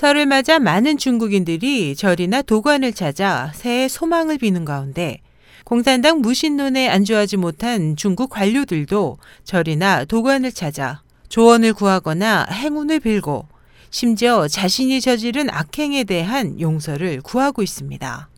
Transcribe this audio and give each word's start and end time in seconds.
설을 0.00 0.24
맞아 0.24 0.58
많은 0.58 0.96
중국인들이 0.96 1.94
절이나 1.94 2.40
도관을 2.40 2.94
찾아 2.94 3.52
새해 3.54 3.86
소망을 3.86 4.38
비는 4.38 4.64
가운데 4.64 5.20
공산당 5.64 6.22
무신론에 6.22 6.88
안주하지 6.88 7.36
못한 7.36 7.96
중국 7.96 8.30
관료들도 8.30 9.18
절이나 9.44 10.06
도관을 10.06 10.52
찾아 10.52 11.02
조언을 11.28 11.74
구하거나 11.74 12.46
행운을 12.50 13.00
빌고 13.00 13.46
심지어 13.90 14.48
자신이 14.48 15.02
저지른 15.02 15.50
악행에 15.50 16.04
대한 16.04 16.58
용서를 16.58 17.20
구하고 17.20 17.62
있습니다. 17.62 18.29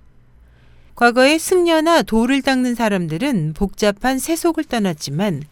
과거에 0.94 1.38
승려나 1.38 2.02
돌을 2.02 2.42
닦는 2.42 2.74
사람들은 2.74 3.54
복잡한 3.54 4.18
세속을 4.18 4.64
떠났지만 4.64 5.42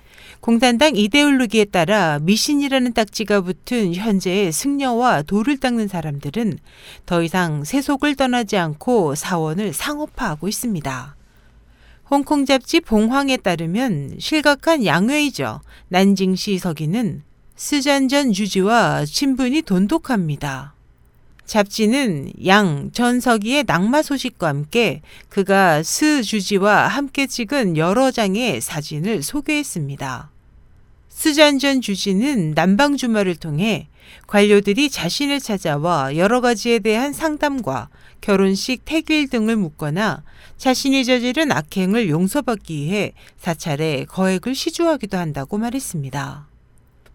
공산당 0.41 0.97
이데올로기에 0.97 1.67
따라 1.67 2.19
미신이라는 2.21 2.93
딱지가 2.93 3.41
붙은 3.41 3.95
현재의 3.95 4.53
승려와 4.53 5.23
돌을 5.23 5.59
닦는 5.59 5.89
사람들은 5.89 6.59
더 7.07 7.23
이상 7.23 7.65
세속을 7.65 8.17
떠나지 8.17 8.57
않고 8.57 9.15
사원을 9.15 9.73
상업화하고 9.73 10.49
있습니다. 10.49 11.17
홍콩 12.11 12.45
잡지 12.45 12.81
봉황에 12.81 13.37
따르면 13.37 14.17
실각한 14.19 14.85
양웨이저 14.85 15.61
난징시 15.89 16.59
서기는 16.59 17.23
스잔전 17.57 18.33
주지와 18.33 19.05
친분이 19.05 19.63
돈독합니다. 19.63 20.75
잡지는 21.51 22.31
양 22.47 22.93
전서기의 22.93 23.65
낙마 23.67 24.03
소식과 24.03 24.47
함께 24.47 25.03
그가 25.29 25.83
스 25.83 26.23
주지와 26.23 26.87
함께 26.87 27.27
찍은 27.27 27.77
여러 27.77 28.13
장의 28.13 28.61
사진을 28.61 29.25
소개했습니다. 29.25 30.31
스잔전 31.09 31.81
주지는 31.81 32.55
남방 32.55 32.97
주말을 32.97 33.35
통해 33.35 33.89
관료들이 34.29 34.91
자신을 34.91 35.41
찾아와 35.41 36.15
여러 36.15 36.41
가지에 36.41 36.79
대한 36.79 37.13
상담과 37.13 37.89
결혼식 38.21 38.85
태길 38.85 39.29
등을 39.29 39.57
묻거나 39.57 40.23
자신이 40.57 41.05
저지른 41.05 41.51
악행을 41.51 42.09
용서받기 42.09 42.77
위해 42.77 43.13
사찰에 43.39 44.05
거액을 44.05 44.55
시주하기도 44.55 45.19
한다고 45.19 45.59
말했습니다. 45.59 46.50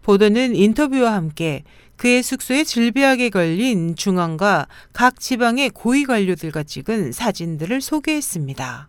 보도는 0.06 0.54
인터뷰와 0.54 1.14
함께 1.14 1.64
그의 1.96 2.22
숙소에 2.22 2.62
질비하게 2.62 3.28
걸린 3.28 3.96
중앙과 3.96 4.68
각 4.92 5.18
지방의 5.18 5.70
고위 5.70 6.04
관료들과 6.04 6.62
찍은 6.62 7.10
사진들을 7.10 7.80
소개했습니다. 7.80 8.88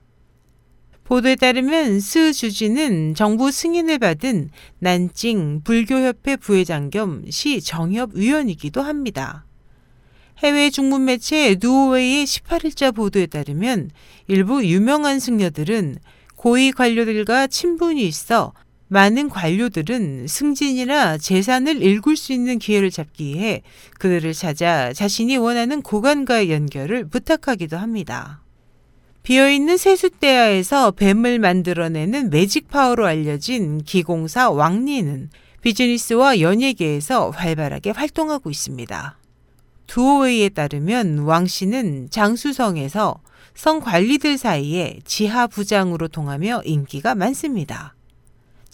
보도에 1.05 1.35
따르면 1.35 2.01
스 2.01 2.33
주지는 2.33 3.15
정부 3.15 3.49
승인을 3.49 3.97
받은 3.97 4.51
난징 4.77 5.61
불교협회 5.63 6.35
부회장 6.35 6.91
겸 6.91 7.23
시 7.31 7.61
정협위원이기도 7.61 8.83
합니다. 8.83 9.47
해외 10.43 10.69
중문 10.69 11.05
매체 11.05 11.57
누오웨이의 11.59 12.25
18일자 12.25 12.93
보도에 12.93 13.25
따르면 13.25 13.89
일부 14.27 14.63
유명한 14.63 15.19
승려들은 15.19 15.97
고위 16.35 16.71
관료들과 16.71 17.47
친분이 17.47 18.05
있어 18.05 18.53
많은 18.89 19.29
관료들은 19.29 20.27
승진이나 20.27 21.17
재산을 21.17 21.81
읽을 21.83 22.15
수 22.15 22.31
있는 22.31 22.57
기회를 22.57 22.89
잡기 22.89 23.25
위해 23.25 23.61
그들을 23.99 24.33
찾아 24.33 24.93
자신이 24.93 25.37
원하는 25.37 25.81
고관과의 25.81 26.51
연결을 26.51 27.09
부탁하기도 27.09 27.77
합니다. 27.77 28.41
비어있는 29.23 29.75
세숫대야에서 29.75 30.91
뱀을 30.91 31.39
만들어내는 31.39 32.29
매직 32.29 32.69
파워로 32.69 33.05
알려진 33.05 33.83
기공사 33.83 34.49
왕리는 34.49 35.29
비즈니스와 35.61 36.39
연예계에서 36.39 37.31
활발하게 37.31 37.89
활동하고 37.89 38.49
있습니다. 38.49 39.17
두오웨이에 39.87 40.49
따르면 40.49 41.19
왕 41.19 41.45
씨는 41.45 42.09
장수성에서 42.09 43.19
성 43.53 43.81
관리들 43.81 44.37
사이에 44.37 44.99
지하 45.03 45.47
부장으로 45.47 46.07
통하며 46.07 46.61
인기가 46.63 47.13
많습니다. 47.13 47.96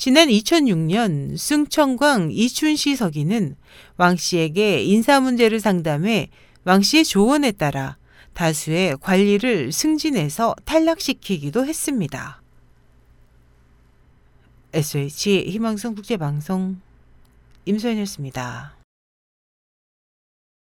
지난 0.03 0.27
2006년 0.27 1.37
승천광 1.37 2.29
이춘시 2.29 2.97
서기는 2.97 3.55
왕 3.95 4.17
씨에게 4.17 4.83
인사 4.83 5.21
문제를 5.21 5.61
상담해 5.61 6.27
왕 6.65 6.81
씨의 6.81 7.05
조언에 7.05 7.53
따라 7.53 7.95
다수의 8.33 8.97
관리를 8.99 9.71
승진해서 9.71 10.55
탈락시키기도 10.65 11.65
했습니다. 11.65 12.41
SH 14.73 15.45
희망성 15.47 15.95
국제방송 15.95 16.81
임소연이었습니다. 17.63 18.82